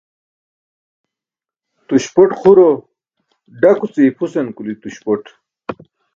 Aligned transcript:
Tuśpot 1.87 2.31
xuro 2.39 2.67
daku 3.61 3.85
ce 3.93 4.01
ipʰusan 4.09 4.47
kuli 4.55 4.73
tuśpot. 4.81 5.23